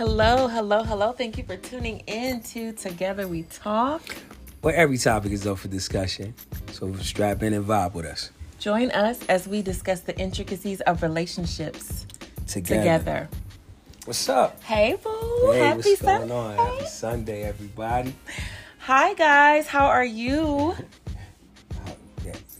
[0.00, 1.12] Hello, hello, hello.
[1.12, 4.00] Thank you for tuning in to Together We Talk.
[4.62, 6.32] Where every topic is up for discussion.
[6.72, 8.30] So strap in and vibe with us.
[8.58, 12.06] Join us as we discuss the intricacies of relationships
[12.46, 12.78] Together.
[12.80, 13.28] together.
[14.06, 14.62] What's up?
[14.62, 15.50] Hey, boo.
[15.52, 16.28] Hey, Happy what's Sunday.
[16.28, 16.56] going on?
[16.56, 18.14] Happy Sunday, everybody.
[18.78, 19.66] Hi, guys.
[19.66, 20.76] How are you?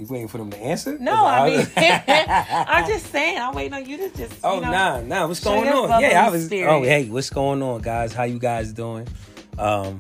[0.01, 0.99] Yeah, you waiting for them to answer?
[0.99, 3.39] No, I mean, I'm just saying.
[3.39, 4.35] I'm waiting on you to just.
[4.43, 5.27] oh, you know, nah, nah.
[5.27, 6.01] What's going on?
[6.01, 6.47] Yeah, I was.
[6.47, 6.71] spirit.
[6.71, 8.13] Oh, hey, what's going on, guys?
[8.13, 9.07] How you guys doing?
[9.59, 9.99] Um,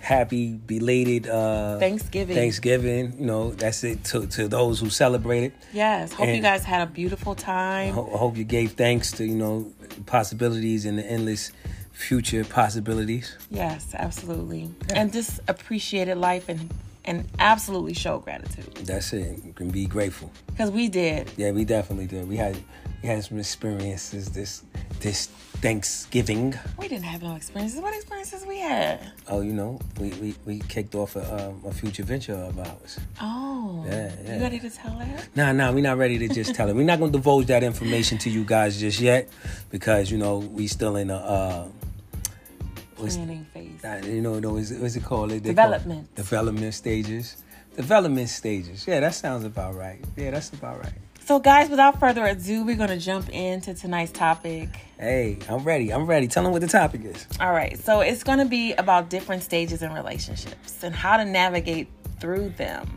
[0.00, 2.36] happy belated uh Thanksgiving.
[2.36, 3.14] Thanksgiving.
[3.18, 5.52] You know, that's it to to those who celebrate it.
[5.72, 6.12] Yes.
[6.12, 7.88] Hope you guys had a beautiful time.
[7.88, 9.72] I ho- I hope you gave thanks to you know
[10.06, 11.52] possibilities and the endless
[11.92, 13.36] future possibilities.
[13.50, 14.70] Yes, absolutely.
[14.94, 16.70] And just appreciated life and
[17.06, 19.42] and absolutely show gratitude That's it.
[19.44, 20.30] You can be grateful.
[20.48, 21.30] because we did.
[21.36, 22.28] Yeah, we definitely did.
[22.28, 22.56] We had
[23.02, 24.62] we had some experiences this
[25.00, 25.26] this
[25.60, 26.54] Thanksgiving.
[26.78, 27.80] We didn't have no experiences.
[27.80, 29.00] What experiences we had?
[29.28, 32.98] Oh, you know, we we, we kicked off a, um, a future venture of ours.
[33.20, 34.36] Oh, Yeah, yeah.
[34.36, 35.28] You ready to tell that?
[35.34, 36.74] Nah, nah, we're not ready to just tell it.
[36.76, 39.28] We're not gonna divulge that information to you guys just yet
[39.70, 41.68] because you know we still in a uh,
[42.96, 43.84] Planning phase.
[43.84, 45.30] uh, you know what's, what's it called?
[45.30, 46.14] They call it Development.
[46.14, 47.42] development stages.
[47.76, 48.86] Development stages.
[48.86, 50.02] Yeah, that sounds about right.
[50.16, 50.92] Yeah, that's about right.
[51.24, 54.68] So, guys, without further ado, we're going to jump into tonight's topic.
[54.98, 55.92] Hey, I'm ready.
[55.92, 56.28] I'm ready.
[56.28, 57.26] Tell them what the topic is.
[57.40, 57.76] All right.
[57.78, 61.88] So, it's going to be about different stages in relationships and how to navigate
[62.20, 62.88] through them.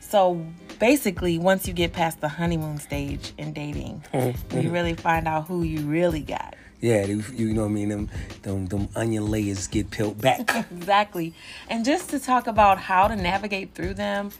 [0.00, 0.44] So,
[0.80, 4.02] basically, once you get past the honeymoon stage in dating,
[4.52, 6.56] you really find out who you really got.
[6.80, 7.88] Yeah, you, you know what I mean.
[7.90, 8.08] Them,
[8.42, 10.50] them, them onion layers get peeled back.
[10.72, 11.34] Exactly.
[11.68, 14.30] And just to talk about how to navigate through them,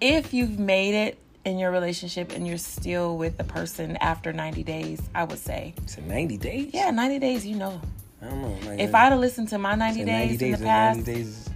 [0.00, 4.62] if you've made it in your relationship and you're still with the person after 90
[4.62, 6.70] days, I would say, so 90 days.
[6.74, 7.80] yeah, 90 days, you know.
[8.20, 8.68] I don't know.
[8.68, 11.50] Like, If I'd have listened to my 90 so days, in the past, 90 days.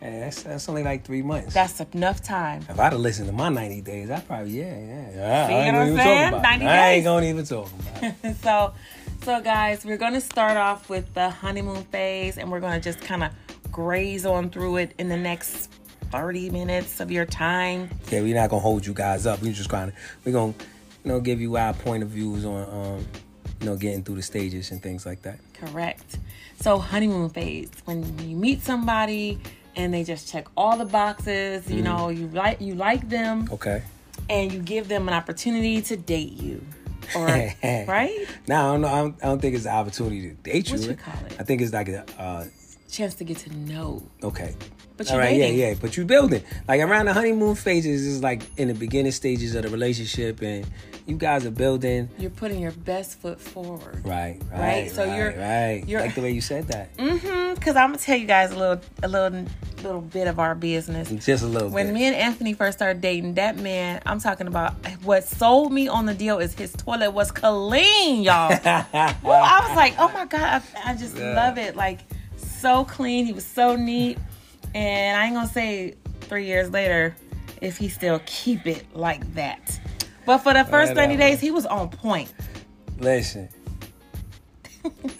[0.00, 1.52] eh, that's, that's only like three months.
[1.54, 2.62] that's enough time.
[2.68, 5.44] if I'd have listened to my 90 days, I probably, yeah, yeah.
[5.44, 6.42] I, See I ain't what I'm saying?
[6.42, 6.68] 90 it.
[6.68, 8.36] I ain't gonna even talk about it.
[8.42, 8.74] so,
[9.24, 12.80] so guys, we're going to start off with the honeymoon phase and we're going to
[12.80, 13.30] just kind of
[13.70, 15.70] graze on through it in the next
[16.10, 17.88] 30 minutes of your time.
[18.10, 19.40] Yeah, we're not gonna hold you guys up.
[19.40, 20.52] We're just going to, we're gonna,
[21.04, 23.06] you know, give you our point of views on, um,
[23.60, 25.38] you know, getting through the stages and things like that.
[25.54, 26.18] Correct.
[26.60, 29.40] So honeymoon phase, when you meet somebody
[29.76, 33.82] and they just check all the boxes, you know, you like you like them Okay.
[34.28, 36.62] and you give them an opportunity to date you.
[37.16, 37.26] Or
[37.88, 38.26] right?
[38.48, 38.88] Now I don't know.
[38.88, 40.78] I don't, I don't think it's an opportunity to date you.
[40.78, 41.36] What you call it?
[41.38, 42.44] I think it's like a uh,
[42.90, 44.02] Chance to get to know.
[44.22, 44.54] okay.
[44.98, 45.58] But All you're right, dating.
[45.58, 45.74] yeah, yeah.
[45.80, 49.62] But you building like around the honeymoon phases is like in the beginning stages of
[49.62, 50.66] the relationship, and
[51.06, 52.08] you guys are building.
[52.18, 54.04] You're putting your best foot forward.
[54.04, 55.84] Right, right, Right, so right, you're- right.
[55.86, 56.96] you're- like the way you said that.
[56.96, 57.60] Mm-hmm.
[57.60, 59.44] Cause I'm gonna tell you guys a little a little
[59.82, 61.10] little bit of our business.
[61.10, 61.94] Just a little When bit.
[61.94, 66.06] me and Anthony first started dating, that man, I'm talking about what sold me on
[66.06, 68.48] the deal is his toilet was clean, y'all.
[68.64, 71.34] well, I was like, oh my God, I, I just Yeah.
[71.34, 71.74] love it.
[71.76, 72.00] Like,
[72.36, 73.26] so clean.
[73.26, 74.18] He was so neat.
[74.74, 77.14] And I ain't gonna say three years later
[77.60, 79.78] if he still keep it like that.
[80.24, 82.32] But for the first 30 days, he was on point.
[82.98, 83.48] Listen,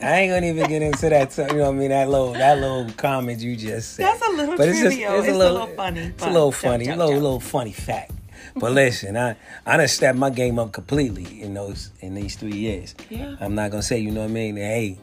[0.01, 1.37] I ain't gonna even get into that.
[1.37, 1.89] You know what I mean?
[1.91, 4.07] That little, that little comment you just said.
[4.07, 4.87] That's a little trivial.
[4.87, 6.87] It's just—it's a little funny, It's a little funny.
[6.87, 8.13] joke, little, little funny fact.
[8.57, 9.37] But listen, I
[9.67, 12.95] I done stepped my game up completely in those in these three years.
[13.09, 13.37] Yeah.
[13.41, 14.57] I'm not gonna say, you know what I mean?
[14.57, 14.99] Hey,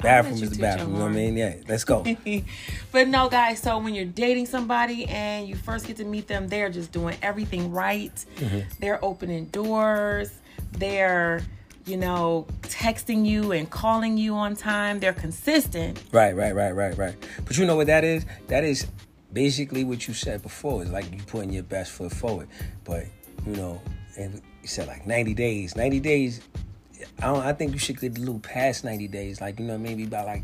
[0.00, 0.92] bathroom is the bathroom.
[0.92, 1.36] You know what I mean?
[1.36, 2.04] Yeah, let's go.
[2.92, 3.60] but no, guys.
[3.60, 7.16] So when you're dating somebody and you first get to meet them, they're just doing
[7.22, 8.14] everything right.
[8.36, 8.60] Mm-hmm.
[8.80, 10.30] They're opening doors.
[10.72, 11.42] They're,
[11.86, 15.00] you know, texting you and calling you on time.
[15.00, 16.02] They're consistent.
[16.12, 17.16] Right, right, right, right, right.
[17.44, 18.24] But you know what that is?
[18.48, 18.86] That is
[19.32, 20.82] basically what you said before.
[20.82, 22.48] It's like you putting your best foot forward.
[22.84, 23.04] But
[23.46, 23.80] you know,
[24.18, 25.76] and you said like 90 days.
[25.76, 26.40] 90 days.
[27.20, 27.44] I don't.
[27.44, 29.40] I think you should get a little past 90 days.
[29.40, 30.42] Like you know, maybe about like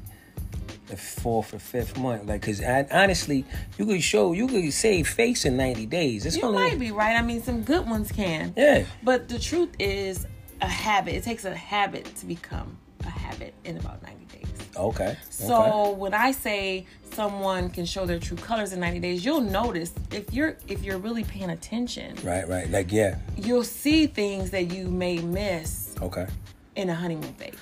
[0.89, 2.27] the fourth or fifth month.
[2.27, 3.45] Like, cause I, honestly,
[3.79, 6.25] you could show, you could save face in 90 days.
[6.27, 7.17] It's You only might be right.
[7.17, 8.55] I mean, some good ones can.
[8.57, 8.85] yeah.
[9.03, 10.27] But the truth is,
[10.61, 11.15] a habit.
[11.15, 14.47] It takes a habit to become a habit in about 90 days.
[14.77, 15.17] Okay.
[15.29, 19.93] So when I say someone can show their true colors in 90 days, you'll notice
[20.13, 22.71] if you're if you're really paying attention, Right, right.
[22.71, 23.19] Like yeah.
[23.37, 26.27] you'll see things that you may miss Okay.
[26.77, 27.55] In a honeymoon phase.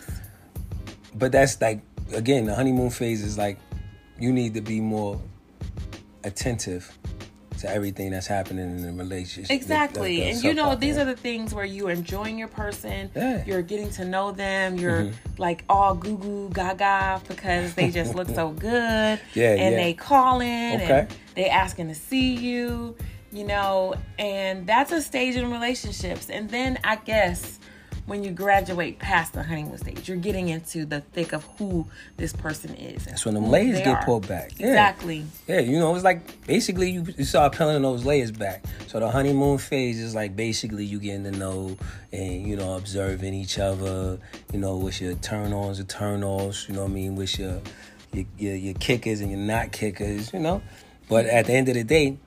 [1.14, 1.80] But that's like
[2.12, 3.58] again, the honeymoon phase is like
[4.18, 5.20] you need to be more
[6.24, 6.96] attentive
[7.58, 9.50] to everything that's happening in the relationship.
[9.54, 10.16] Exactly.
[10.16, 11.02] The- the- the and you know, these yeah.
[11.02, 13.10] are the things where you're enjoying your person.
[13.14, 13.22] Yeah.
[13.38, 13.48] Mm-hmm.
[13.48, 14.76] You're getting to know them.
[14.76, 19.20] You're like all goo goo gaga because they just look so good.
[19.34, 19.82] Yeah, And yeah.
[19.82, 21.00] they calling Okay.
[21.00, 22.96] and they asking to see you,
[23.32, 26.30] you know, and that's a stage in relationships.
[26.30, 27.60] And then I guess
[28.06, 31.86] when you graduate past the honeymoon stage, you're getting into the thick of who
[32.16, 33.06] this person is.
[33.06, 34.04] That's when the layers get are.
[34.04, 34.52] pulled back.
[34.58, 34.68] Yeah.
[34.68, 35.24] Exactly.
[35.48, 38.64] Yeah, you know, it's like basically you, you start peeling those layers back.
[38.88, 41.76] So the honeymoon phase is like basically you getting to know
[42.12, 44.18] and you know observing each other.
[44.52, 46.68] You know, what's your turn ons and turn offs.
[46.68, 47.16] You know what I mean?
[47.16, 47.60] What's your
[48.14, 50.32] your, your your kickers and your not kickers.
[50.32, 50.62] You know,
[51.08, 52.18] but at the end of the day,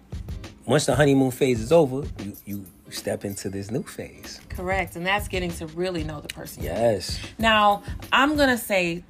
[0.65, 4.39] once the honeymoon phase is over, you you step into this new phase.
[4.50, 4.95] Correct.
[4.95, 6.63] And that's getting to really know the person.
[6.63, 7.19] Yes.
[7.38, 9.04] Now, I'm going to say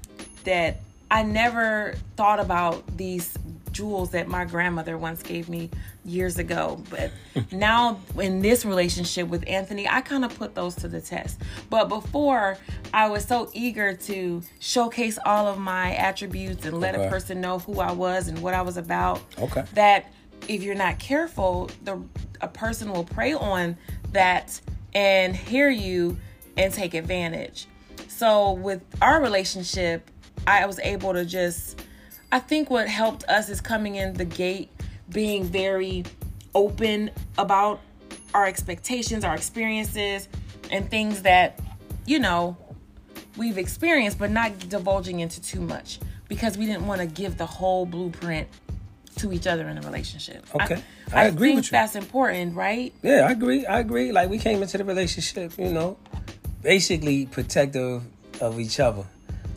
[0.44, 3.38] that I never thought about these
[3.72, 5.70] jewels that my grandmother once gave me
[6.04, 6.82] years ago.
[6.90, 7.12] But
[7.52, 11.40] now, in this relationship with Anthony, I kind of put those to the test.
[11.70, 12.58] But before,
[12.94, 17.60] I was so eager to showcase all of my attributes and let a person know
[17.60, 19.22] who I was and what I was about.
[19.38, 19.64] Okay.
[19.74, 20.12] That
[20.48, 22.02] if you're not careful, the
[22.42, 23.78] a person will prey on
[24.12, 24.60] that
[24.94, 26.18] and hear you
[26.56, 27.68] and take advantage.
[28.08, 30.10] So with our relationship,
[30.46, 31.82] I was able to just
[32.32, 34.70] I think what helped us is coming in the gate
[35.10, 36.04] being very
[36.54, 37.80] open about
[38.34, 40.28] our expectations, our experiences,
[40.70, 41.60] and things that,
[42.06, 42.58] you know,
[43.38, 47.46] we've experienced, but not divulging into too much because we didn't want to give the
[47.46, 48.50] whole blueprint
[49.20, 50.46] to each other in a relationship.
[50.56, 50.82] Okay.
[51.14, 51.72] I agree think with you.
[51.72, 52.94] That's important, right?
[53.02, 53.66] Yeah, I agree.
[53.66, 54.12] I agree.
[54.12, 55.98] Like we came into the relationship, you know,
[56.62, 58.04] basically protective
[58.42, 59.06] of each other.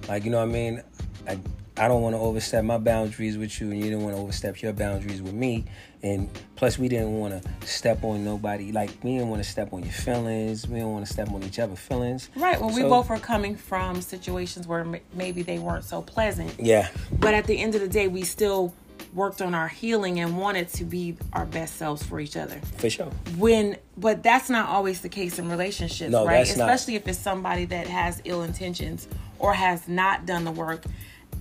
[0.08, 0.82] Like you know what I mean.
[1.28, 1.38] I
[1.80, 4.60] I don't want to overstep my boundaries with you, and you don't want to overstep
[4.60, 5.64] your boundaries with me.
[6.02, 8.70] And plus, we didn't want to step on nobody.
[8.70, 10.68] Like we didn't want to step on your feelings.
[10.68, 12.28] We didn't want to step on each other's feelings.
[12.36, 12.60] Right.
[12.60, 16.54] Well, we both were coming from situations where maybe they weren't so pleasant.
[16.58, 16.90] Yeah.
[17.12, 18.74] But at the end of the day, we still
[19.14, 22.60] worked on our healing and wanted to be our best selves for each other.
[22.78, 23.10] For sure.
[23.36, 26.46] When, but that's not always the case in relationships, No, right?
[26.46, 26.68] that's not.
[26.70, 29.08] Especially if it's somebody that has ill intentions
[29.38, 30.84] or has not done the work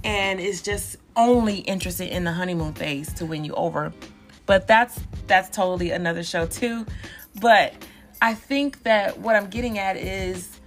[0.04, 3.94] and is just only interested in the honeymoon phase to win you over.
[4.46, 6.86] But that's that's totally another show too.
[7.40, 7.74] But
[8.22, 10.60] I think that what I'm getting at is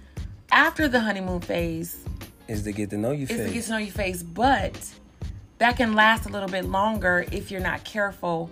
[0.51, 1.97] after the honeymoon phase,
[2.47, 3.39] Is to get to know you phase.
[3.41, 4.77] is to get to know your face, but
[5.63, 8.49] that can last a little bit longer if you're not careful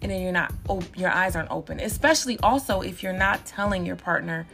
[0.00, 1.78] and then you're not op- your eyes aren't open.
[1.78, 4.46] Especially also if you're not telling your partner,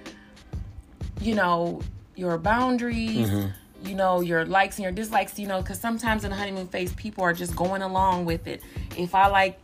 [1.20, 1.80] you know,
[2.16, 3.88] your boundaries, Mm-hmm.
[3.88, 6.92] you know, your likes and your dislikes, you know, because sometimes in the honeymoon phase,
[6.94, 8.60] people are just going along with it.
[8.98, 9.60] If I like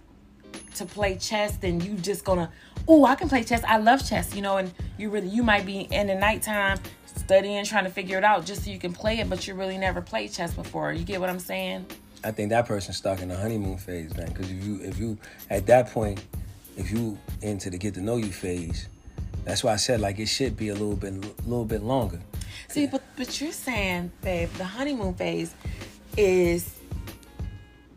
[0.76, 2.48] to play chess, then you just gonna,
[2.86, 3.64] oh, I can play chess.
[3.66, 7.64] I love chess, you know, and you really, you might be in the nighttime studying,
[7.64, 10.00] trying to figure it out just so you can play it, but you really never
[10.00, 10.92] played chess before.
[10.92, 11.86] You get what I'm saying?
[12.26, 14.26] I think that person's stuck in the honeymoon phase, man.
[14.26, 15.16] Because if you, if you,
[15.48, 16.24] at that point,
[16.76, 18.88] if you into the get to know you phase,
[19.44, 22.18] that's why I said like it should be a little bit, a little bit longer.
[22.66, 25.54] See, but but you're saying, babe, the honeymoon phase
[26.16, 26.80] is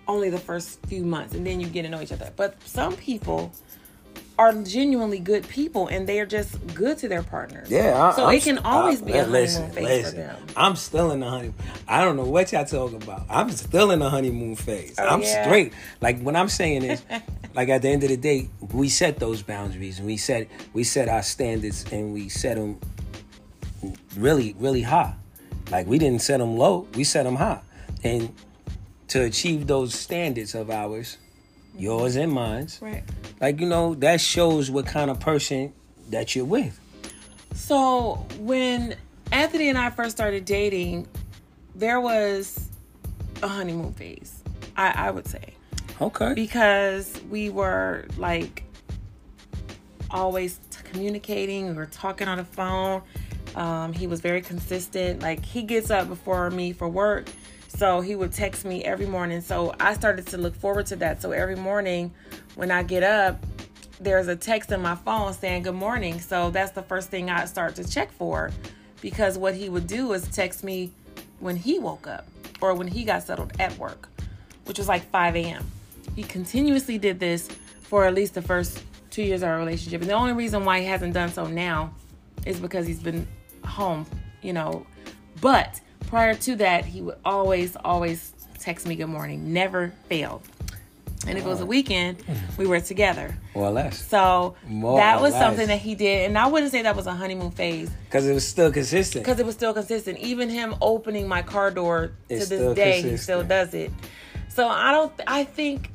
[0.08, 2.32] only the first few months, and then you get to know each other.
[2.36, 3.52] But some people
[4.40, 7.70] are genuinely good people, and they are just good to their partners.
[7.70, 10.12] Yeah, I, so I'm it can always I- be a honeymoon listen, phase listen.
[10.12, 10.46] for them.
[10.56, 11.56] I'm still in the honeymoon.
[11.90, 13.26] I don't know what y'all talking about.
[13.30, 14.96] I'm still in the honeymoon phase.
[14.98, 15.44] Oh, I'm yeah?
[15.44, 15.74] straight.
[16.00, 17.04] Like what I'm saying is,
[17.54, 20.86] like at the end of the day, we set those boundaries and we set we
[20.86, 22.80] set our standards and we set them
[24.16, 25.16] really really high.
[25.70, 27.60] Like we didn't set them low, we set them high,
[28.06, 28.34] and
[29.10, 31.18] to achieve those standards of ours,
[31.80, 33.04] yours and mine's, Right.
[33.42, 35.74] like you know that shows what kind of person
[36.10, 36.80] that you're with.
[37.54, 38.96] So when
[39.32, 41.08] Anthony and I first started dating,
[41.76, 42.68] there was
[43.42, 44.44] a honeymoon phase.
[44.78, 45.54] I, I would say.
[46.02, 46.34] Okay.
[46.34, 48.64] because we were like
[50.10, 53.02] always t- communicating we were talking on the phone
[53.56, 57.28] um, he was very consistent like he gets up before me for work
[57.70, 61.22] so he would text me every morning so i started to look forward to that
[61.22, 62.12] so every morning
[62.56, 63.42] when i get up
[64.02, 67.46] there's a text in my phone saying good morning so that's the first thing i
[67.46, 68.52] start to check for
[69.02, 70.92] because what he would do is text me
[71.40, 72.28] when he woke up
[72.60, 74.10] or when he got settled at work
[74.70, 75.66] which was like 5 a.m.
[76.16, 77.48] He continuously did this
[77.82, 80.02] for at least the first two years of our relationship.
[80.02, 81.92] And the only reason why he hasn't done so now
[82.46, 83.28] is because he's been
[83.66, 84.06] home,
[84.44, 84.86] you know.
[85.42, 89.54] But prior to that, he would always, always text me good morning.
[89.54, 90.42] Never failed.
[91.28, 92.24] And if it was a weekend,
[92.58, 93.36] we were together.
[93.54, 94.08] More or less.
[94.08, 95.42] So More that was less.
[95.42, 96.26] something that he did.
[96.28, 99.26] And I wouldn't say that was a honeymoon phase Because it was still consistent.
[99.26, 100.18] because it was still consistent.
[100.20, 103.92] Even him opening my car door It's to this day, he still does it.
[104.48, 105.12] So I don't.
[105.28, 105.92] I think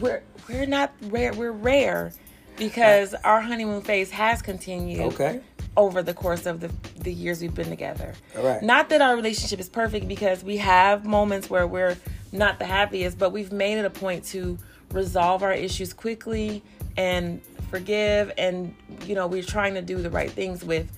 [0.00, 1.32] we're we're not rare.
[1.32, 2.12] We're rare
[2.56, 5.40] because our honeymoon phase has continued Okay.
[5.78, 6.70] Over the course of the
[7.00, 8.12] the years we've been together.
[8.36, 8.62] Right.
[8.62, 11.96] Not that our relationship is perfect because we have moments where we're
[12.32, 14.58] not the happiest, but we've made it a point to
[14.92, 16.62] resolve our issues quickly
[16.96, 18.74] and forgive and
[19.06, 20.90] you know, we're trying to do the right things with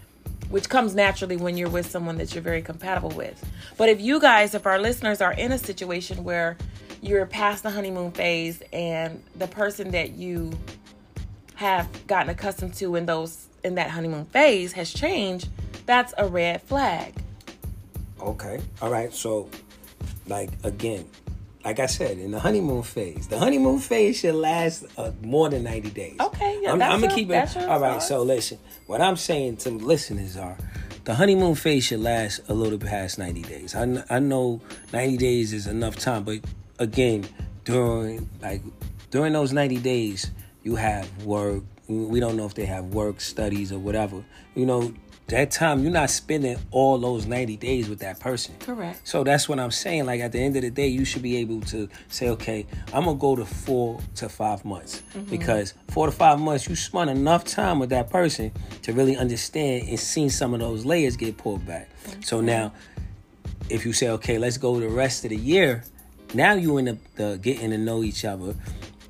[0.48, 3.44] which comes naturally when you're with someone that you're very compatible with.
[3.76, 6.56] But if you guys, if our listeners are in a situation where
[7.02, 10.58] you're past the honeymoon phase and the person that you
[11.54, 15.48] have gotten accustomed to in those in that honeymoon phase has changed,
[15.86, 17.14] that's a red flag.
[18.20, 18.60] Okay.
[18.82, 19.12] All right.
[19.12, 19.48] So,
[20.26, 21.06] like again,
[21.64, 25.64] like I said, in the honeymoon phase, the honeymoon phase should last uh, more than
[25.64, 26.16] ninety days.
[26.18, 27.56] Okay, yeah, I'm, I'm gonna keep it.
[27.56, 27.92] All right.
[27.92, 28.08] thoughts.
[28.08, 30.56] So listen, what I'm saying to listeners are,
[31.04, 33.74] the honeymoon phase should last a little past ninety days.
[33.74, 34.60] I I know
[34.92, 36.40] ninety days is enough time, but
[36.78, 37.26] again,
[37.64, 38.62] during like
[39.10, 40.30] during those ninety days,
[40.62, 41.62] you have work.
[41.90, 44.24] We don't know if they have work, studies, or whatever.
[44.54, 44.94] You know.
[45.26, 48.56] That time you're not spending all those 90 days with that person.
[48.58, 49.06] Correct.
[49.06, 50.06] So that's what I'm saying.
[50.06, 53.04] Like at the end of the day, you should be able to say, okay, I'm
[53.04, 55.30] gonna go to four to five months mm-hmm.
[55.30, 58.50] because four to five months, you spent enough time with that person
[58.82, 61.88] to really understand and see some of those layers get pulled back.
[62.24, 62.72] So now,
[63.68, 65.84] if you say, okay, let's go the rest of the year,
[66.34, 68.56] now you in the, the getting to know each other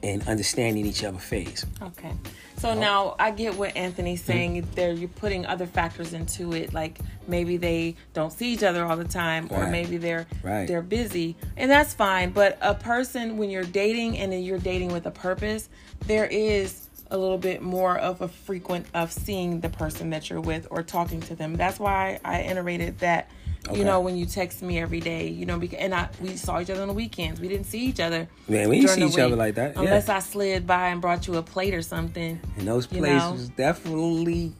[0.02, 1.64] and understanding each other phase.
[1.82, 2.12] Okay.
[2.60, 2.74] So oh.
[2.74, 4.32] now I get what Anthony's mm-hmm.
[4.32, 4.68] saying.
[4.74, 8.98] There, you're putting other factors into it, like maybe they don't see each other all
[8.98, 10.68] the time, or maybe they're Right.
[10.68, 12.30] they're busy, and that's fine.
[12.30, 15.70] But a person, when you're dating and then you're dating with a purpose,
[16.06, 20.40] there is a little bit more of a frequent of seeing the person that you're
[20.40, 21.54] with or talking to them.
[21.56, 23.30] That's why I iterated that.
[23.68, 23.78] Okay.
[23.78, 26.60] You know, when you text me every day, you know, because and I we saw
[26.60, 27.40] each other on the weekends.
[27.40, 28.26] We didn't see each other.
[28.48, 29.82] Man, we didn't see each other like that, yeah.
[29.82, 32.40] Unless I slid by and brought you a plate or something.
[32.56, 33.32] And those know.
[33.32, 34.54] was definitely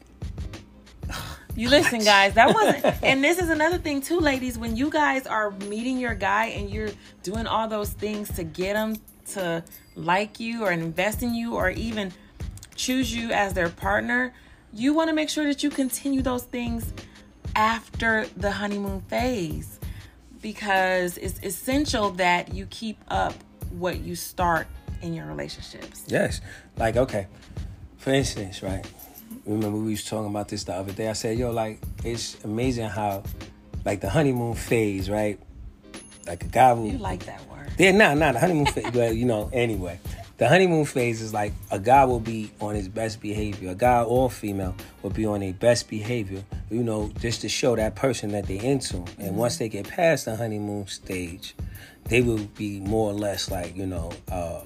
[1.55, 2.35] You listen, guys.
[2.35, 2.85] That wasn't.
[3.03, 4.57] and this is another thing too, ladies.
[4.57, 6.91] When you guys are meeting your guy and you're
[7.23, 8.97] doing all those things to get him
[9.33, 9.63] to
[9.95, 12.13] like you or invest in you or even
[12.75, 14.33] choose you as their partner,
[14.73, 16.93] you want to make sure that you continue those things
[17.55, 19.79] after the honeymoon phase
[20.41, 23.33] because it's essential that you keep up
[23.71, 24.67] what you start
[25.01, 26.03] in your relationships.
[26.07, 26.41] Yes.
[26.77, 27.27] Like, okay.
[27.97, 28.85] For instance, right?
[29.45, 31.09] Remember we was talking about this the other day.
[31.09, 33.23] I said, yo, like, it's amazing how
[33.85, 35.39] like the honeymoon phase, right?
[36.27, 37.69] Like a guy will You like that word.
[37.77, 39.99] Yeah, nah, nah, the honeymoon phase, but you know, anyway.
[40.41, 43.69] The honeymoon phase is like a guy will be on his best behavior.
[43.69, 47.75] A guy or female will be on their best behavior, you know, just to show
[47.75, 49.05] that person that they're into.
[49.19, 51.53] And once they get past the honeymoon stage,
[52.05, 54.61] they will be more or less like, you know, uh,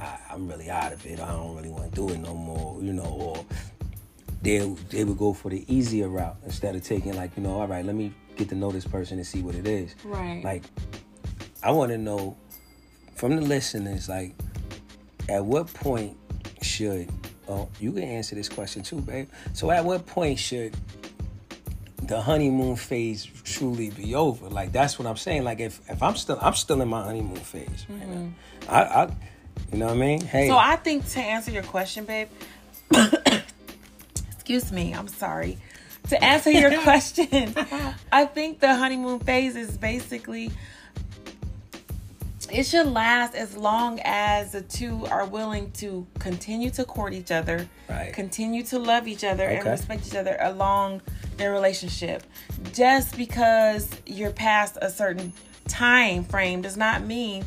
[0.00, 1.20] I, I'm really out of it.
[1.20, 3.44] I don't really want to do it no more, you know, or
[4.42, 4.58] they
[4.90, 7.84] they would go for the easier route instead of taking like, you know, all right,
[7.84, 9.94] let me get to know this person and see what it is.
[10.02, 10.42] Right.
[10.42, 10.64] Like,
[11.62, 12.36] I want to know
[13.14, 14.34] from the listeners, like,
[15.28, 16.16] at what point
[16.62, 17.10] should
[17.48, 19.28] oh you can answer this question too, babe.
[19.52, 20.76] So at what point should
[22.02, 24.48] the honeymoon phase truly be over?
[24.48, 25.44] Like that's what I'm saying.
[25.44, 28.14] Like if if I'm still I'm still in my honeymoon phase right now.
[28.14, 28.70] Mm-hmm.
[28.70, 29.10] I, I
[29.72, 30.20] you know what I mean?
[30.20, 32.28] Hey, So I think to answer your question, babe.
[34.32, 35.58] excuse me, I'm sorry.
[36.10, 37.54] To answer your question,
[38.12, 40.52] I think the honeymoon phase is basically
[42.50, 47.30] it should last as long as the two are willing to continue to court each
[47.30, 48.12] other, Right.
[48.12, 51.02] continue to love each other and respect each other along
[51.36, 52.22] their relationship.
[52.72, 55.32] Just because you're past a certain
[55.68, 57.44] time frame does not mean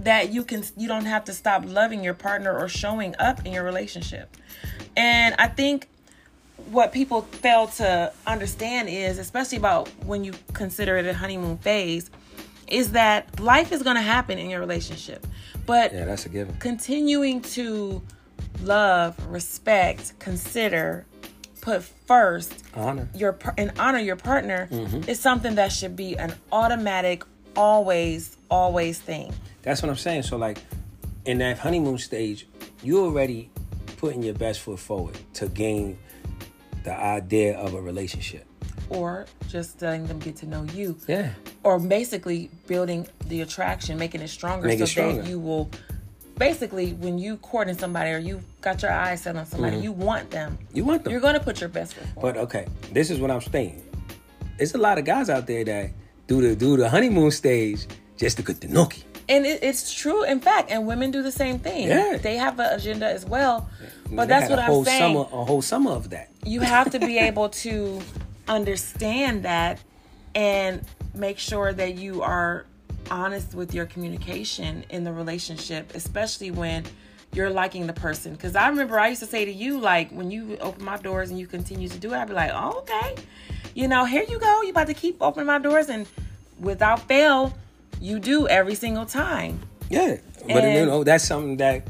[0.00, 3.52] that you can you don't have to stop loving your partner or showing up in
[3.52, 4.36] your relationship.
[4.96, 5.88] And I think
[6.70, 12.10] what people fail to understand is, especially about when you consider it a honeymoon phase,
[12.70, 15.26] is that life is going to happen in your relationship.
[15.66, 16.56] But yeah, that's a given.
[16.58, 18.02] continuing to
[18.62, 21.06] love, respect, consider,
[21.60, 23.08] put first Honor.
[23.14, 25.08] your and honor your partner Mm-hmm.
[25.10, 27.22] is something that should be an automatic,
[27.56, 29.32] always, always thing.
[29.62, 30.22] That's what I'm saying.
[30.22, 30.58] So like
[31.26, 32.46] in that honeymoon stage,
[32.82, 33.50] you already
[33.98, 35.98] putting your best foot forward to gain
[36.84, 38.46] the idea of a relationship.
[38.90, 40.96] Or just letting them get to know you.
[41.08, 41.30] Yeah.
[41.62, 45.22] or basically building the attraction, making it stronger Make so it stronger.
[45.22, 45.70] that you will
[46.40, 49.84] basically when you courting somebody or you got your eyes set on somebody, mm-hmm.
[49.84, 50.58] you want them.
[50.72, 51.12] You want them.
[51.12, 52.34] You're gonna put your best foot forward.
[52.34, 53.82] But okay, this is what I'm saying.
[54.56, 55.90] There's a lot of guys out there that
[56.26, 59.04] do the do the honeymoon stage just to get the nookie.
[59.28, 61.86] And it, it's true, in fact, and women do the same thing.
[61.86, 62.18] Yeah.
[62.20, 63.70] They have an agenda as well.
[64.10, 65.14] But that's what I'm whole saying.
[65.14, 66.30] Summer, a whole summer of that.
[66.44, 68.00] you have to be able to
[68.50, 69.80] understand that
[70.34, 72.66] and make sure that you are
[73.10, 76.84] honest with your communication in the relationship, especially when
[77.32, 78.32] you're liking the person.
[78.32, 81.30] Because I remember I used to say to you, like, when you open my doors
[81.30, 83.14] and you continue to do it, I'd be like, oh, okay.
[83.74, 84.62] You know, here you go.
[84.62, 85.88] You about to keep opening my doors.
[85.88, 86.06] And
[86.58, 87.54] without fail,
[88.00, 89.60] you do every single time.
[89.88, 91.86] Yeah, but you know that's something that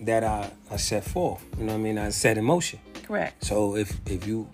[0.00, 1.44] that I I set forth.
[1.58, 1.98] You know what I mean?
[1.98, 2.80] I set in motion.
[3.02, 3.44] Correct.
[3.44, 4.48] So if if you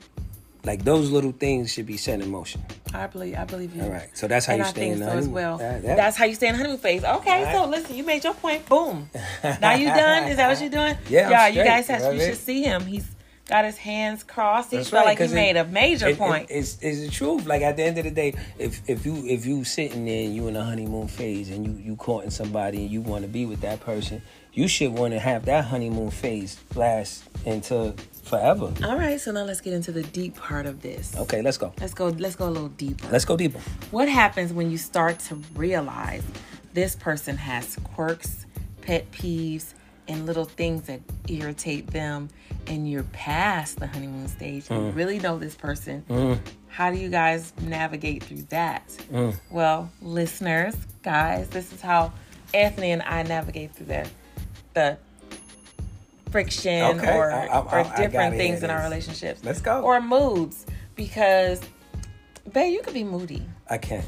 [0.64, 2.62] like those little things should be set in motion.
[2.92, 3.82] I believe I believe you.
[3.82, 4.08] All right.
[4.14, 5.58] So that's how and you I stay think in so the as well.
[5.58, 7.02] That- that- That's how you stay in honeymoon phase.
[7.04, 7.54] Okay, Right.
[7.54, 8.68] so listen, you made your point.
[8.68, 9.08] Boom.
[9.42, 10.28] now you done?
[10.28, 10.96] Is that what you're doing?
[11.08, 11.66] Yeah, you straight.
[11.66, 12.82] guys You have know you should see him.
[12.86, 13.06] He's
[13.48, 14.70] got his hands crossed.
[14.70, 16.46] He That's felt right, like he it- made a major It- it- point.
[16.50, 17.46] it's, it's the truth.
[17.46, 20.34] Like at the end of the day, if if you if you sitting there and
[20.34, 23.46] you in a honeymoon phase and you you courting somebody and you want to be
[23.46, 24.20] with that person,
[24.52, 27.94] you should want to have that honeymoon phase last until
[28.30, 28.72] forever.
[28.84, 31.14] All right, so now let's get into the deep part of this.
[31.16, 31.72] Okay, let's go.
[31.80, 32.08] Let's go.
[32.08, 33.08] Let's go a little deeper.
[33.10, 33.58] Let's go deeper.
[33.90, 36.22] What happens when you start to realize
[36.72, 38.46] this person has quirks,
[38.80, 39.74] pet peeves,
[40.08, 42.28] and little things that irritate them,
[42.66, 44.66] and you're past the honeymoon stage?
[44.68, 44.86] Mm.
[44.86, 46.40] You really know this person.
[46.68, 48.88] How do you guys navigate through that?
[49.12, 49.34] Mm.
[49.50, 52.12] Well, listeners, guys, this is how
[52.54, 54.08] Anthony and I navigate through that.
[54.74, 54.96] the
[56.30, 59.40] friction Okay, or, I- I- or different things in our relationships.
[59.44, 59.80] Let's go.
[59.82, 61.60] Or moods because,
[62.52, 63.42] babe, you could be moody.
[63.68, 64.04] I can.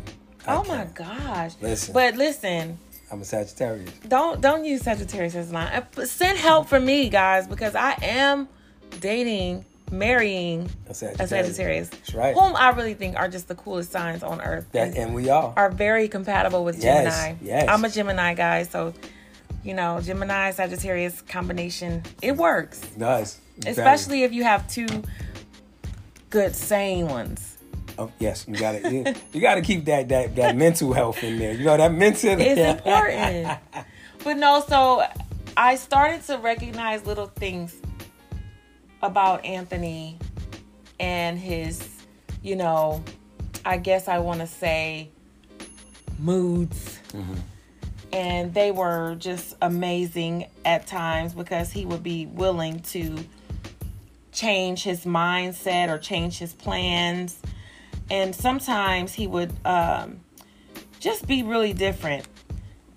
[0.47, 0.76] I Oh can.
[0.76, 1.52] my gosh!
[1.61, 1.95] Listen.
[1.95, 2.79] but listen,
[3.12, 3.91] I'm a Sagittarius.
[4.09, 5.85] don't don't use Sagittarius as a line.
[5.97, 8.49] Uh, Send help for me, guys, because I am
[9.00, 11.31] dating, marrying A a Sagittarius.
[11.31, 12.35] Sagittarius, That's right.
[12.35, 15.29] whom I really think are just the coolest signs on earth, That, and and we
[15.31, 15.52] are.
[15.57, 17.35] are very compatible with Yes, Gemini.
[17.43, 17.69] yes.
[17.69, 18.93] I'm a Gemini guy, so
[19.65, 23.41] you know, Gemini Sagittarius combination, it works, Does.
[23.67, 24.87] especially if you have two
[26.31, 27.59] good sane ones.
[27.99, 31.53] Oh, yes, you gotta you, you gotta keep that that that mental health in there.
[31.53, 32.41] You know that mental.
[32.41, 33.59] It's important.
[34.25, 35.05] but no, so
[35.57, 37.77] I started to recognize little things
[39.03, 40.19] about Anthony
[40.99, 41.87] and his,
[42.43, 43.03] you know,
[43.65, 45.11] I guess I want to say
[46.19, 46.99] moods.
[47.09, 47.35] Mm-hmm.
[48.13, 53.17] And they were just amazing at times because he would be willing to
[54.33, 57.39] change his mindset or change his plans.
[58.11, 60.21] And sometimes he would um,
[61.01, 62.27] just be really different.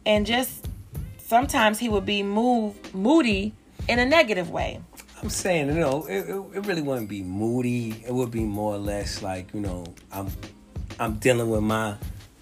[0.06, 0.67] And just
[1.17, 3.54] sometimes he would be move, moody
[3.88, 4.82] in a negative way.
[5.21, 8.04] I'm saying, you know, it, it, it really wouldn't be moody.
[8.06, 10.28] It would be more or less like, you know, I'm
[10.99, 11.95] I'm dealing with my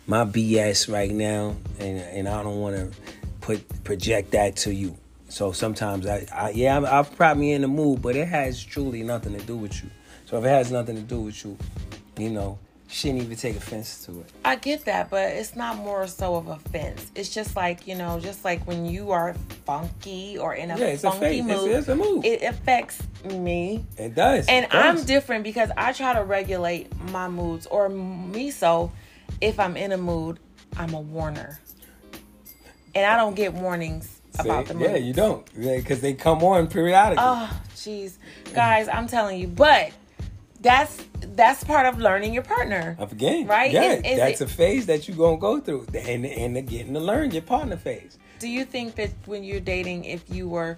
[0.07, 2.97] my BS right now, and and I don't want to
[3.41, 4.97] put project that to you.
[5.29, 9.03] So sometimes I, I yeah, I'm, I'm probably in the mood, but it has truly
[9.03, 9.89] nothing to do with you.
[10.25, 11.57] So if it has nothing to do with you,
[12.17, 14.29] you know, shouldn't even take offense to it.
[14.45, 17.09] I get that, but it's not more so of offense.
[17.15, 19.33] It's just like, you know, just like when you are
[19.65, 21.39] funky or in a Yeah, it's a funky.
[21.39, 22.25] It's- mood, it's a mood.
[22.25, 23.83] it affects me.
[23.97, 24.47] It does.
[24.47, 24.99] And It does.
[24.99, 28.91] I'm different because I try to regulate my moods, or me so
[29.43, 30.39] if I'm in a mood,
[30.77, 31.59] I'm a warner.
[32.95, 34.89] And I don't get warnings about the mood.
[34.89, 35.45] Yeah, you don't.
[35.53, 37.23] Because they come on periodically.
[37.27, 38.17] Oh, jeez,
[38.53, 39.91] guys, I'm telling you, but
[40.61, 41.03] that's
[41.35, 42.95] that's part of learning your partner.
[42.99, 43.47] of a game.
[43.47, 43.71] Right?
[43.71, 46.93] Yeah, Is- is that's it- a phase that you're gonna go through, and and getting
[46.93, 48.17] to learn your partner phase.
[48.39, 50.77] Do you think that when you're dating, if you were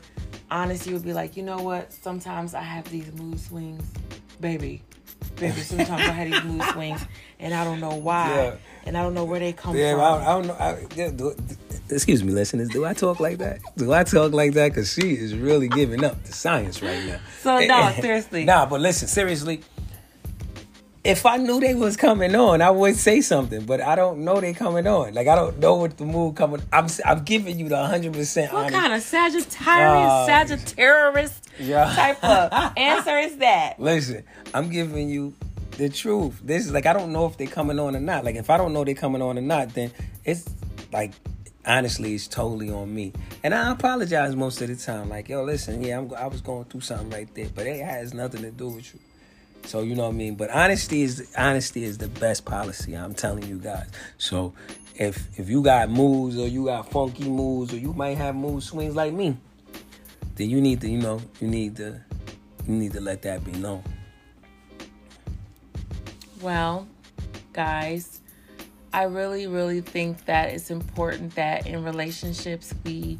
[0.50, 1.92] honest, you would be like, you know what?
[1.94, 3.84] Sometimes I have these mood swings,
[4.40, 4.82] baby.
[5.36, 7.06] Baby, sometimes I have these mood swings,
[7.40, 8.56] and I don't know why, Yeah.
[8.86, 10.02] and I don't know where they come Yeah, from.
[10.02, 10.54] I, I don't know.
[10.54, 11.36] I, yeah, do,
[11.90, 12.70] excuse me, listeners.
[12.70, 13.60] Do I talk like that?
[13.78, 14.70] Do I talk like that?
[14.70, 17.20] Because she is really giving up the science right now.
[17.42, 18.46] So, no, seriously.
[18.46, 19.62] Nah, but listen, seriously.
[21.06, 24.42] If I knew they was coming on, I would say something, but I don't know
[24.42, 25.14] they coming on.
[25.14, 26.62] Like I don't know what the mood coming.
[26.74, 28.76] I'm I'm giving you the hundred percent what honest.
[28.76, 30.26] kind of Sagittarius, Oh.
[30.26, 31.86] Sagittarius Yeah.
[31.94, 33.76] type of answer is that?
[33.80, 35.34] Listen, I'm giving you
[35.78, 36.40] the truth.
[36.44, 38.26] This is like I don't know if they coming on or not.
[38.26, 39.92] Like if I don't know they coming on or not, then
[40.24, 40.50] it's
[40.92, 41.14] like
[41.68, 43.14] honestly, it's totally on me.
[43.44, 45.10] And I apologize most of the time.
[45.10, 48.12] Like yo, listen, yeah, I'm, I was going through something right there, but it has
[48.14, 49.00] nothing to do with you.
[49.66, 50.36] So you know what I mean.
[50.36, 52.94] But honesty is honesty is the best policy.
[52.94, 53.90] I'm telling you guys.
[54.18, 54.54] So
[54.96, 58.64] if if you got moves or you got funky moves or you might have mood
[58.64, 59.38] swings like me,
[60.36, 62.00] then you need to, you know, you need to
[62.68, 63.84] you need to let that be known.
[66.42, 66.88] Well,
[67.54, 68.22] guys,
[68.94, 73.20] I really, really think that it's important that in relationships we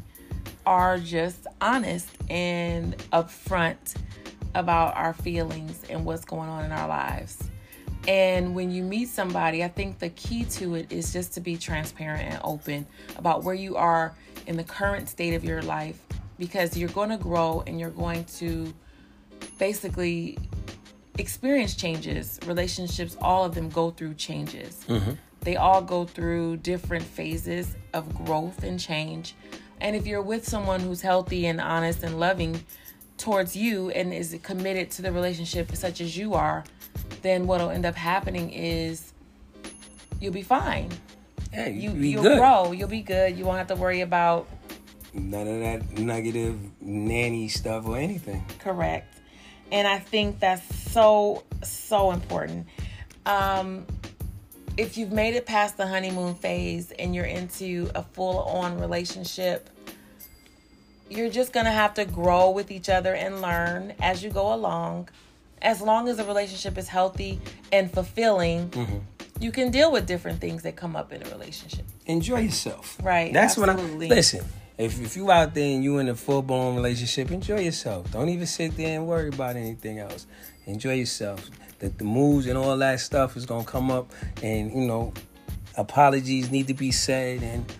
[0.64, 3.94] are just honest and upfront
[4.56, 7.38] about our feelings and what's going on in our lives.
[8.08, 11.56] And when you meet somebody, I think the key to it is just to be
[11.56, 14.14] transparent and open about where you are
[14.46, 16.00] in the current state of your life
[16.38, 18.72] because you're going to grow and you're going to
[19.58, 20.38] basically
[21.18, 22.38] experience changes.
[22.46, 24.84] Relationships, all of them go through changes.
[24.88, 25.12] Mm-hmm.
[25.40, 29.34] They all go through different phases of growth and change.
[29.80, 32.64] And if you're with someone who's healthy and honest and loving
[33.18, 36.64] towards you and is committed to the relationship such as you are,
[37.22, 39.12] then what'll end up happening is
[40.20, 40.90] you'll be fine.
[41.52, 42.38] Yeah, You you'll good.
[42.38, 42.72] grow.
[42.72, 43.38] You'll be good.
[43.38, 44.48] You won't have to worry about
[45.14, 48.44] None of that negative nanny stuff or anything.
[48.58, 49.14] correct.
[49.72, 52.66] And I think that's so so important.
[53.24, 53.86] Um
[54.76, 59.70] if you've made it past the honeymoon phase and you're into a full on relationship,
[61.08, 64.52] you're just going to have to grow with each other and learn as you go
[64.52, 65.08] along.
[65.62, 67.40] As long as the relationship is healthy
[67.72, 68.98] and fulfilling, mm-hmm.
[69.40, 71.86] you can deal with different things that come up in a relationship.
[72.06, 72.98] Enjoy yourself.
[73.02, 74.08] Right, That's what I absolutely.
[74.08, 74.44] listen.
[74.78, 78.10] If if you out there and you in a full blown relationship, enjoy yourself.
[78.12, 80.26] Don't even sit there and worry about anything else.
[80.66, 81.48] Enjoy yourself.
[81.78, 85.14] The, the moves and all that stuff is gonna come up, and you know,
[85.78, 87.72] apologies need to be said, and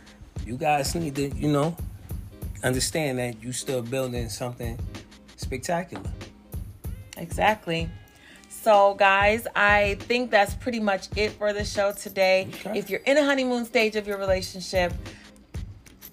[0.46, 1.76] you guys need to, you know,
[2.62, 4.78] understand that you're still building something
[5.36, 6.10] spectacular.
[7.16, 7.88] Exactly.
[8.48, 12.48] So, guys, I think that's pretty much it for the show today.
[12.48, 12.78] Okay.
[12.78, 14.92] If you're in a honeymoon stage of your relationship,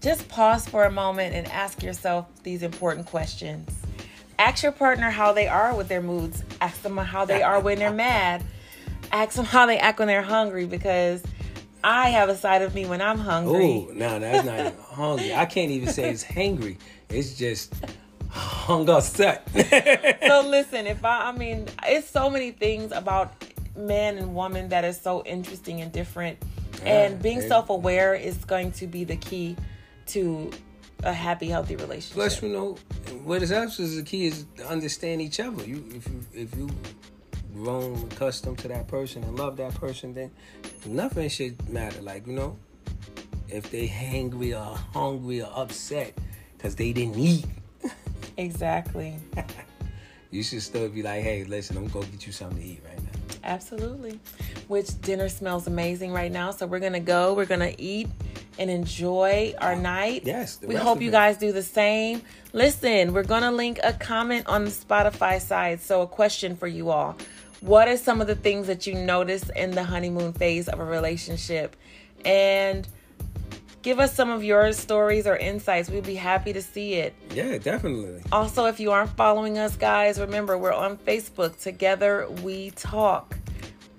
[0.02, 3.70] just pause for a moment and ask yourself these important questions.
[4.38, 6.44] Ask your partner how they are with their moods.
[6.60, 8.44] Ask them how they are when they're mad.
[9.12, 11.24] Ask them how they act when they're hungry because
[11.84, 13.88] I have a side of me when I'm hungry.
[13.90, 15.34] Oh, no, that's not even hungry.
[15.34, 16.78] I can't even say it's hangry.
[17.10, 17.74] It's just
[18.30, 19.48] hung upset.
[20.26, 23.34] so listen, if I, I mean, it's so many things about
[23.76, 26.38] man and woman that is so interesting and different,
[26.86, 27.48] and being yeah.
[27.48, 29.56] self-aware is going to be the key
[30.08, 30.52] to
[31.04, 32.14] a happy, healthy relationship.
[32.14, 32.78] Plus, you know,
[33.24, 35.64] what is else is the key is to understand each other.
[35.64, 36.70] You, if you, if you
[37.54, 40.32] grown accustomed to that person and love that person, then
[40.86, 42.02] nothing should matter.
[42.02, 42.58] Like you know,
[43.50, 46.18] if they hangry or hungry or upset
[46.58, 47.46] because they didn't eat,
[48.38, 49.16] Exactly.
[50.32, 52.82] you should still be like, hey, listen, I'm gonna go get you something to eat
[52.88, 53.10] right now.
[53.44, 54.20] Absolutely.
[54.68, 56.52] Which dinner smells amazing right now.
[56.52, 57.34] So we're gonna go.
[57.34, 58.08] We're gonna eat
[58.58, 60.24] and enjoy our night.
[60.26, 62.22] Yes, We hope you guys do the same.
[62.54, 65.82] Listen, we're gonna link a comment on the Spotify side.
[65.82, 67.18] So a question for you all.
[67.64, 70.84] What are some of the things that you notice in the honeymoon phase of a
[70.84, 71.78] relationship?
[72.26, 72.86] And
[73.84, 75.90] give us some of your stories or insights.
[75.90, 77.16] We'd be happy to see it.
[77.34, 78.22] Yeah, definitely.
[78.34, 81.58] Also, if you aren't following us, guys, remember we're on Facebook.
[81.58, 83.38] Together we talk.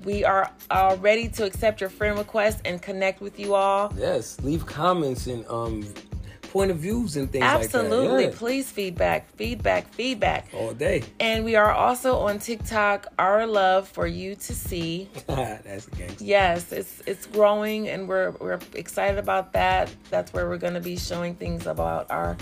[0.05, 3.90] We are uh, ready to accept your friend requests and connect with you all.
[3.96, 5.87] Yes, leave comments and um
[6.54, 8.26] point of views and things Absolutely.
[8.26, 8.38] like that.
[8.38, 10.48] Please feedback, feedback, feedback.
[10.54, 11.02] All day.
[11.18, 15.10] And we are also on TikTok, Our Love for You to See.
[15.26, 16.24] That's gangster.
[16.24, 19.92] Yes, it's it's growing and we're we're excited about that.
[20.10, 22.36] That's where we're going to be showing things about our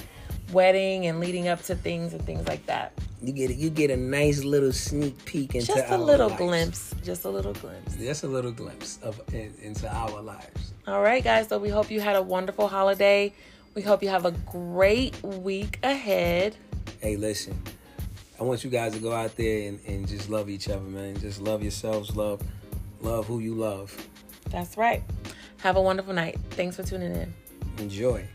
[0.52, 2.92] wedding and leading up to things and things like that.
[3.22, 6.38] You get a, you get a nice little sneak peek into Just a little lives.
[6.38, 7.96] glimpse, just a little glimpse.
[7.96, 10.74] Just a little glimpse of in, into our lives.
[10.86, 11.48] All right, guys.
[11.48, 13.32] So we hope you had a wonderful holiday.
[13.74, 16.56] We hope you have a great week ahead.
[17.00, 17.60] Hey, listen,
[18.38, 21.18] I want you guys to go out there and, and just love each other, man.
[21.18, 22.42] Just love yourselves, love
[23.02, 23.94] love who you love.
[24.50, 25.02] That's right.
[25.58, 26.38] Have a wonderful night.
[26.50, 27.34] Thanks for tuning in.
[27.78, 28.26] Enjoy.